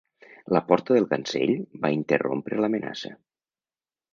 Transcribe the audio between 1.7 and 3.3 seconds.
va interrompre l'amenaça.